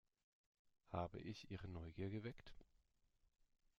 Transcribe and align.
Habe 0.91 1.21
ich 1.21 1.51
Ihre 1.51 1.67
Neugier 1.67 2.09
geweckt? 2.09 2.55